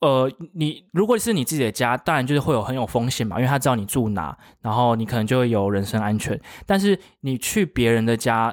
[0.00, 6.36] 呃，你如果是你自己的家，当然就是会有很有风险嘛，因为他知道你住哪，然后你可能就会有人身安全。
[6.66, 8.52] 但是你去别人的家，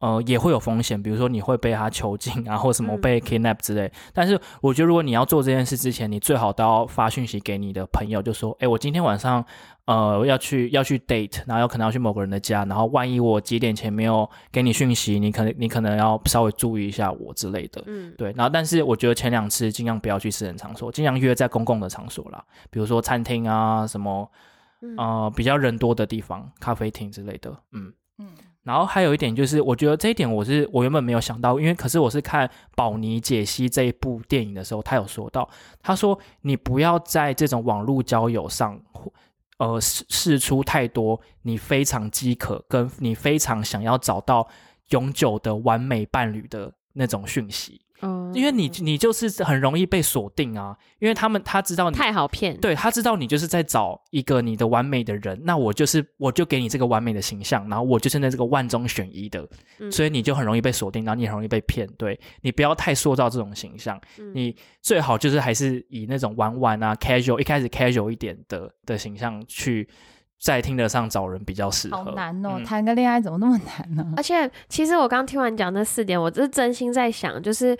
[0.00, 3.92] 呃，也会有风险，比如说你会被他囚禁啊，或什么嗯被 kidnap 之类。
[4.14, 9.44] 但是我觉得，如果你要做这件事之前，你最好都要发讯息给你的朋友，就说：“哎，我今天晚上
[9.84, 24.26] 呃要去要去 date，然后有可能要去某个人的家，然后万一我几点前没有给你讯息，你可能你可能要稍微注意一下我之类的。”嗯，对，然后但是我觉得前两次尽量不要去私人场所，尽量约在公共的场所啦，比如说餐厅啊，什么
[24.80, 27.92] 嗯呃比较人多的地方，咖啡厅之类的，嗯。
[28.22, 28.28] 嗯，
[28.62, 35.48] 然后还有一点就是，我觉得这一点我是我原本没有想到，因为可是我是看宝妮解析这一部电影的时候，他有说到，
[35.82, 38.78] 他说你不要在这种网络交友上，
[39.58, 44.46] 呃试试出太多你非常饥渴跟你非常想要找到
[44.90, 59.46] 永久的完美伴侣的那种讯息，哦因为你你就是很容易被锁定啊，因为他们他知道你太好骗，，对他知道你就是在找一个你的完美的人，那我就是我就给你这个完美的形象，然后我就是那这个万中选一的，
[59.80, 61.88] 嗯所以你就很容易被锁定，然后你很容易被骗。
[61.98, 69.88] 对你不要太塑造这种形象，嗯你最好就是还是以那种玩玩啊、casual 一开始 casual 一点的的形象去
[70.40, 71.98] 在听得上找人比较适合。
[71.98, 77.76] 好难哦，嗯谈个恋爱怎么那么难呢、 而且其实我刚听完讲那四点，我是真心在想，就是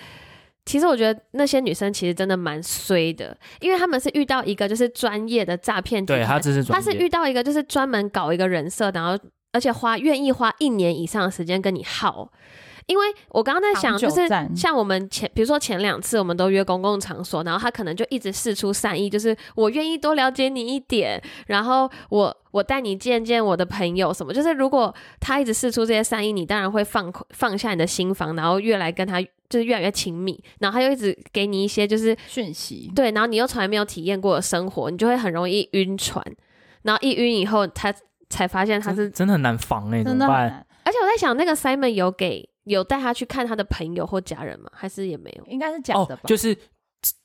[0.67, 9.19] 其实我觉得那些女生其实真的蛮衰的，因为他们是遇到一个就是专业的诈骗集团，对他这是他是遇到一个就是专门搞一个人设，然后
[9.53, 12.31] 而且花愿意花一年以上的时间跟你耗。
[12.91, 24.35] 因为我刚刚在想，就是像我们前，比如说前两次我们都约公共场所，然后他可能就一直试出善意，就是我愿意多了解你一点，然后我我带你见见我的朋友什么。
[24.35, 36.25] 就是如果他一直试出这些善意，你当然会放放下你的心房，然后越来跟他就是越来越亲密，然后他又一直给你一些就是讯息，对，然后你又从来没有体验过的生活，你就会很容易晕船，
[36.83, 37.95] 然后一晕以后，他
[38.29, 40.27] 才发现他是，真的很难防哎、怎真的
[40.83, 44.71] 而且我在想，那个 Simon 有给有带他去看他的朋友或家人吗？
[44.75, 45.45] 还是也没有？
[45.47, 46.57] 应该是假哦的吧？，就是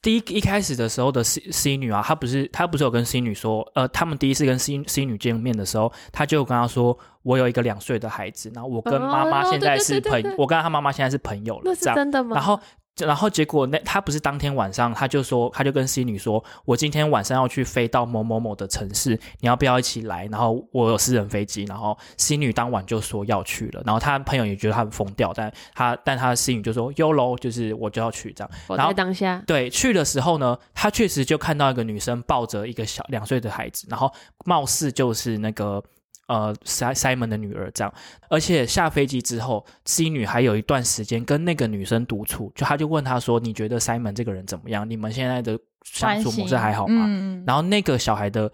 [0.01, 11.95] 第一一开始的时候的 C C 女啊，她不是她不是有跟 C 女说，呃，他们第一次跟 C C 女见面的时候，她就跟她说，我有一个两岁的孩子，然后我跟妈妈哦现在是朋，对对对我跟她妈妈现在是朋友了，这样。
[11.95, 12.35] 是真的吗？
[12.37, 12.57] 然后，
[13.03, 20.25] 然后结果那他不是当天晚上，他就说，他就跟 C 女说，我今天晚上要去飞到某某某的城市，你要不要一起来？
[20.31, 28.51] 然后我有私人飞机，然后 C 女当晚就说要去了，然后他朋友也觉得他很疯掉，但他但他 C 女就说 YOLO，就是我就要去这样。
[28.67, 34.09] 我然后在当下，对，去的时候呢，他确实就看到一个女生抱着一个小两岁的孩子，然后
[34.45, 35.83] 貌似就是那个
[36.27, 37.93] 呃，Si Simon 的女儿这样，
[38.29, 44.89] 而且下飞机之后，C 女还有一段时间跟那个女生独处，就她就问她说：“你觉得 Simon 这个人怎么样？
[44.89, 48.51] 你们现在的相处模式还好吗？”嗯，然后那个小孩的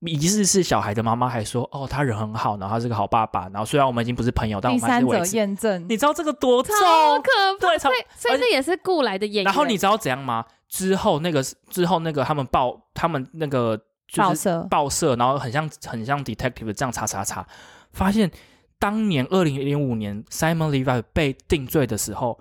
[0.00, 3.42] 疑似是小孩的妈妈还说：“哦，他人很好，然后他是个好爸爸。
[3.48, 5.36] 然后虽然我们已经不是朋友，但我们还是维持。
[5.36, 6.74] 验证，你知道这个多重？
[6.74, 9.44] 超可怕，对超所以所以那也是雇来的演员。
[9.44, 10.44] 然后你知道怎样吗？
[10.70, 13.78] 之后那个之后那个他们报他们那个
[14.10, 14.66] 就是报社。
[14.70, 17.46] 报社，然后很像很像 detective 这样查查查，
[17.92, 18.30] 发现
[18.78, 22.40] 当年二零零五年 Simon Levi 被定罪的时候，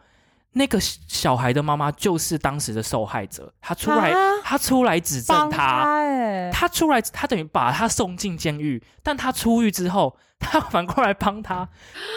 [0.53, 4.17] 那个小孩的妈妈就是当时的受害者，她出来、啊？
[4.43, 11.69] 她出来指证帮他，他哎，他出来，他等于把他送进监狱，但他出狱之后， 他反过来帮他，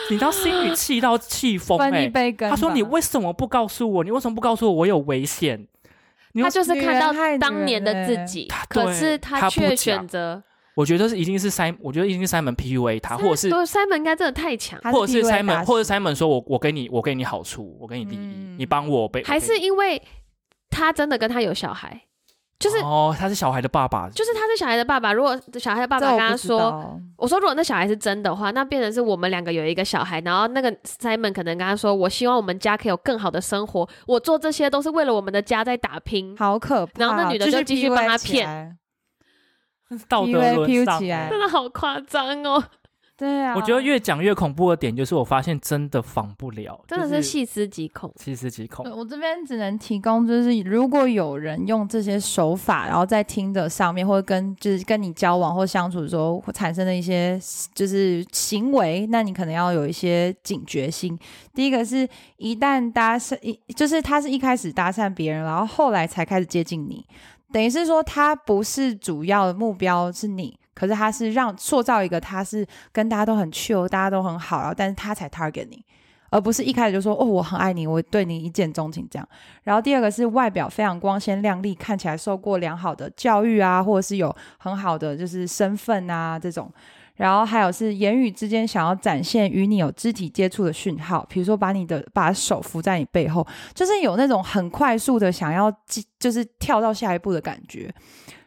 [0.08, 2.56] 你知道心里气到气疯分哎、一杯羹吧。
[2.56, 4.04] 他说：“你为什么不告诉我？
[4.04, 5.66] 你为什么不告诉我我有危险？”
[6.34, 10.42] 他就是看到当年的自己他，可是他却选择
[10.74, 20.00] 我觉得是一定是 Simon，我觉得一定是 Simon PUA 他，或者是对 Simon 应该真的太强，或者是 Simon，或者 Simon 说我我给你我给你好处，我给你利益，嗯你帮我被还是因为
[20.70, 22.00] 他真的跟他有小孩，
[22.62, 25.12] 就是哦，他是小孩的爸爸，就是他是小孩的爸爸。
[25.12, 36.36] 如果小孩的爸爸跟他说，我说如果那小孩是真的话，那变成是我们两个有一个小孩，然后那个 Simon 可能跟他说，我希望我们家可以有更好的生活，我做这些都是为了我们的家在打拼。
[36.36, 36.92] 好可怕。
[36.98, 38.78] 然后那女的就继续帮他骗
[40.08, 42.62] 道德沦丧真的好夸张哦，
[43.22, 48.12] 对啊，我觉得越讲越恐怖的点就是，我发现真的防不了，真的是细思极恐。
[48.16, 48.92] 细思极恐对。
[48.92, 57.40] 我这边只能提供，就是如果有人用这些手法，然后在听的上面，或者跟就是跟你交往或相处的时候会产生的一些
[57.72, 61.16] 就是行为，那你可能要有一些警觉性。
[61.54, 62.08] 第一个是，
[62.38, 67.06] 一旦搭讪，一就是他是一开始搭讪别人，然后后来才开始接近你，
[67.52, 70.58] 等于是说他不是主要的目标是你。
[70.82, 75.80] 可是他是让塑造一个他是跟大家都很 chill，大家都很好，然后但是他才 target 你，
[76.28, 79.28] 而不是一开始就说哦我很爱你，我对你一见钟情这样。
[79.62, 86.68] 然后第二个是外表非常光鲜亮丽，看起来受过良好的教育啊，或者是有很好的就是身份啊这种。
[87.14, 95.72] 然后还有是言语之间想要展现与你有肢体接触的讯号，比如说把你的把手扶在你背后，就是有那种很快速的想要
[96.18, 97.94] 就是跳到下一步的感觉。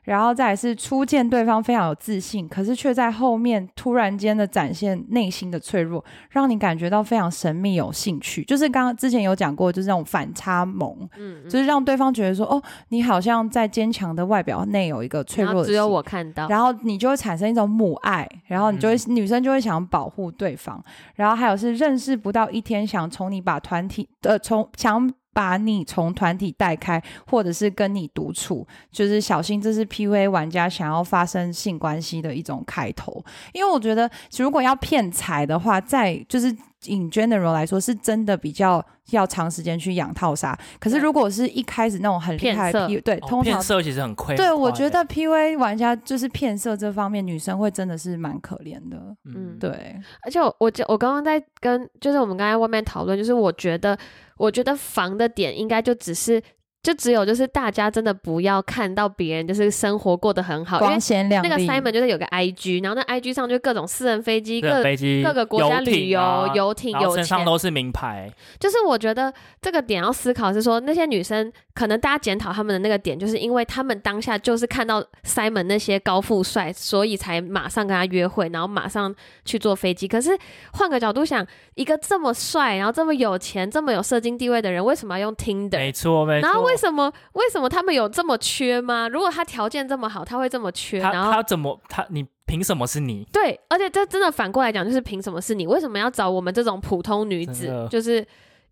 [0.05, 8.43] 然后再来是初见对方非常有自信，可是却在后面突然间的展现内心的脆弱，让你感觉到非常神秘有兴趣。
[8.45, 20.83] 就是刚刚之前有讲过，就是那种反差萌，嗯，嗯就是让对方觉得说，哦，你好像在坚强的外表内有一个脆弱的，只有我，看到，然后你就会产生一种母爱，然后你就会、女生就会想保护对方，
[21.15, 25.11] 然后还有是认识不到一天，想从你把团体呃从想。
[25.35, 33.21] 把你从团体带开，或者是跟你独处，就是小心这是 PUA 玩家想要发生性关系的一种开头。
[33.51, 36.49] 因为我觉得，如果要骗财的话，在就是
[36.85, 40.57] in general 来说，是真的比较要长时间去养套杀。
[40.79, 44.37] 可是如果是一开始那种很厉害的骗 P，对，哦通常骗色其实很亏。
[44.37, 48.97] 对我觉得 PUA 玩家就是骗色这方面，女生会真的是蛮可怜的。
[49.25, 53.97] 嗯，对，而且我我我刚刚在跟就是我们刚才外面讨论，就是我觉得
[54.37, 56.41] 我觉得防的点应该就只是
[56.85, 61.49] 就只有就是大家真的不要看到别人就是生活过得很好，因为光鲜亮丽。
[61.49, 80.07] 那个 Simon 就是有个 IG，然后那 IG 上就各种私人飞机、各飞机、各个国家游艇旅游、啊游艇、然后有钱，身上都是名牌，就是我觉得这个点要思考是说，那些女生可能大家检讨他们的那个点，就是因为他们当下就是看到 Simon 那些高富帅，所以才马上跟他约会，然后马上去坐飞机。
[80.07, 80.37] 可是
[80.73, 81.43] 换个角度想，
[81.73, 85.77] 一个这么帅，然后这么有钱、这么有社经地位的人，为什么要用 Tinder？
[85.77, 86.47] 没错没错。
[86.47, 89.07] 然后为什么为什么他们有这么缺吗？
[89.07, 90.99] 如果他条件这么好，他会这么缺？
[90.99, 93.27] 他然后他怎么他你凭什么是你？
[93.31, 95.65] 对，而且这真的反过来讲，就是凭什么是你？
[95.65, 97.87] 为什么要找我们这种普通女子？
[97.89, 98.25] 就是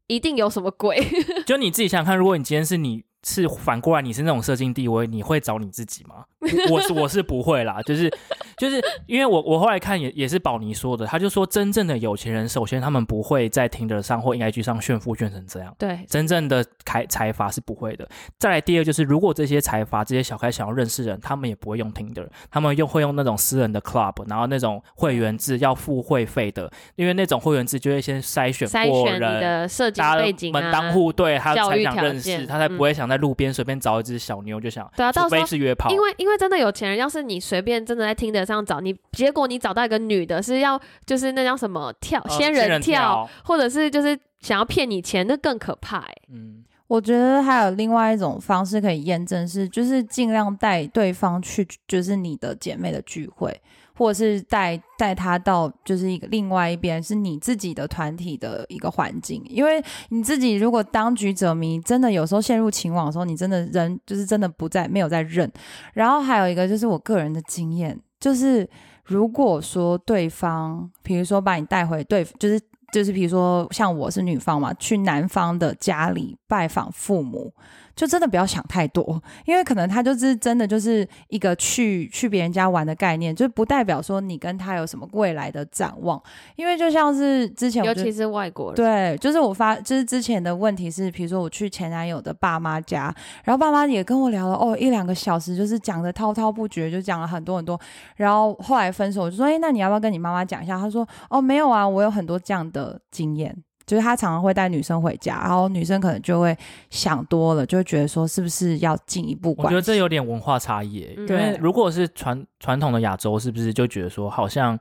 [0.08, 0.98] 一定有什么鬼？
[1.46, 6.26] 就你自己想想看，如果你今天是你是反过来，你是那种社经地位，你会找你自己吗？
[6.70, 8.12] 我 我是我是不会啦，就是
[8.58, 15.76] 就是因为我我后来看也也是宝妮说的，他就说真正的有钱人，首先他们不会在听得上或 IG 上炫富炫成这样。
[15.78, 18.08] 对，真正的财财阀是不会的。
[18.38, 29.34] 再来第二就是，如果这些财阀、这些小开想要认识人，他们也不会用 Tinder，他们用会用那种私人的 club，然后那种会员制要付会费的，因为那种会员制就会先筛选过人。
[29.44, 35.90] 的设计背景门当啊，户对，他才想认识，他才不会想在路边随便找一只小妞就想，对啊，除非是约炮。
[35.90, 53.62] 因为因为真的有钱人，要是你随便真的在听得上找你，结果你找到一个女的，是要就是那叫什么跳呃仙仙人人跳，跳，或者是就是想要骗你钱，那更可怕哎、嗯，我觉得还有另外一种方式可以验证是，就是尽量带对方去，就是你的姐妹的聚会，
[53.96, 65.52] 或者是带带他到就是一个另外一边是你自己的团体的一个环境，因为你自己如果当局者迷，真的有时候陷入情网的时候，你真的人就是真的不在没有在认。
[65.94, 68.70] 然后还有一个就是我个人的经验，就是
[69.06, 72.60] 如果说对方，比如说把你带回对，就是。
[72.94, 77.52] 就是比如说，像我是女方嘛，去男方的家里拜访父母。
[77.96, 86.22] 就真的不要想太多，因为可能他就是真的就是一个去去别人家玩的概念，就不代表说你跟他有什么未来的展望。
[86.56, 93.14] 因为就像是之前，尤其是外国人，对，就是我发，就是之前的问题是，比如说我去前男友的爸妈家，
[93.44, 97.80] 然后爸妈也跟我聊了哦一两个小时，就是讲的滔滔不绝，就讲了很多很多。
[98.16, 100.80] 然后后来分手，我就说，哎，那你要不要跟你妈妈讲一下？
[100.80, 103.56] 他说，哦，没有啊，我有很多这样的经验。
[103.86, 106.58] 就是他常常会带女生回家，然后女生可能就会
[106.90, 109.54] 想多了，就会觉得说是不是要进一步？
[109.58, 111.08] 我觉得这有点文化差异。
[111.28, 114.80] 对，如果是传传统的亚洲，是不是就觉得说好像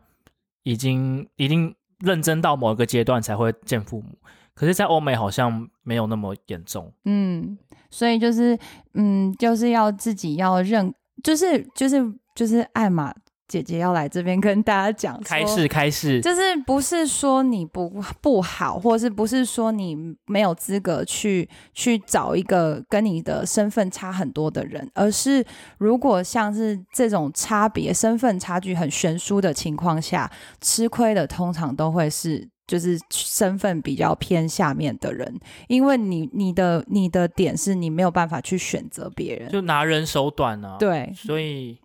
[0.62, 4.18] 已经一定认真到某一个阶段才会见父母？
[4.54, 6.92] 可是，在欧美好像没有那么严重。
[7.06, 7.56] 嗯，
[7.90, 8.58] 所以就是
[8.94, 10.92] 嗯，就是要自己要认，
[11.24, 11.96] 就是就是
[12.34, 13.14] 就是爱嘛。
[13.52, 19.94] 姐姐要来这边跟大家讲，开始开始，就是不是说你不不好，或者是不是说你
[20.24, 25.44] 没有资格去去找一个跟你的身份差很多的人，而是
[25.76, 30.32] 如果像是这种差别身份差距很悬殊的情况下，
[30.62, 35.38] 吃亏的通常都会是就是身份比较偏下面的人，
[35.68, 41.78] 因为你你的你的点是你没有办法去选择别人，就拿人手短啊，对，所以。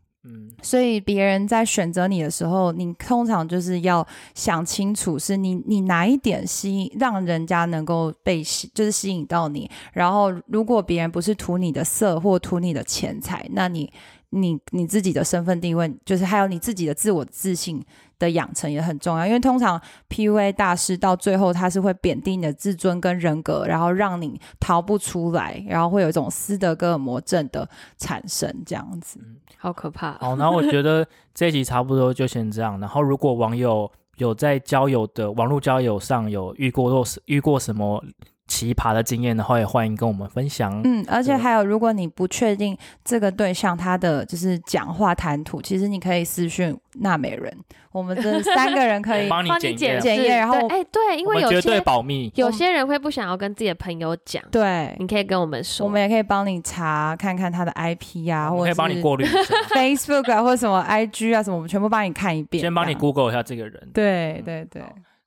[0.62, 9.70] 所以别人在选择你的时候，你通常就是要想清楚，是你你哪一点吸引，让人家能够被吸，就是吸引到你。
[9.94, 13.92] 然后，如果别人不是图你的色或图你的钱财，那你
[14.32, 17.84] 你你自己的身份定位，就是还有你自己的自我自信。
[18.20, 29.20] 的养成也很重要，因为通常 PUA 大师到最后他是会贬低你的自尊跟人格，然后让你逃不出来，然后会有一种斯德哥尔摩症的产生，这样子，
[29.58, 30.14] 好可怕。
[30.20, 32.80] 好，然后我觉得这一集差不多就先这样。
[32.80, 38.04] 然后如果网友有在交友的网络交友上有遇过若是遇过什么。
[38.48, 40.82] 奇葩的经验的话，也欢迎跟我们分享。
[40.84, 47.54] 嗯，而且还有，如果你不确定这个对象他的就是讲话谈吐，其实你可以私讯娜美人，
[47.92, 50.38] 我们这三个人可以 帮你检检检验。
[50.38, 54.42] 然后，哎，对，因为有些绝对保密，有些人会不想要跟自己的朋友讲。
[54.52, 59.26] 对，你可以跟我们说，我们也可以帮你查看看他的 IP 啊，或者可以帮你过滤
[59.76, 62.62] Facebook 啊，或者什么 IG 啊什么，我们全部帮你看一遍。
[62.62, 63.90] 先帮你 Google 一下这个人。
[63.94, 64.82] 对对对，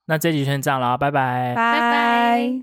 [0.06, 2.62] 那这集先这样了，拜拜，拜拜。